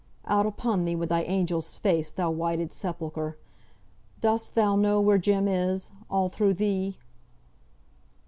Out 0.25 0.47
upon 0.47 0.85
thee, 0.85 0.95
with 0.95 1.09
thy 1.09 1.21
angel's 1.21 1.77
face, 1.77 2.11
thou 2.11 2.31
whited 2.31 2.73
sepulchre! 2.73 3.37
Dost 4.19 4.55
thou 4.55 4.75
know 4.75 4.99
where 4.99 5.19
Jem 5.19 5.47
is, 5.47 5.91
all 6.09 6.27
through 6.27 6.55
thee?" 6.55 6.97